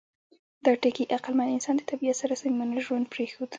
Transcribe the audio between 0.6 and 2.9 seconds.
دا ټکي عقلمن انسان د طبیعت سره صمیمانه